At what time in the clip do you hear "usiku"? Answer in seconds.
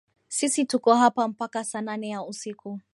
2.23-2.79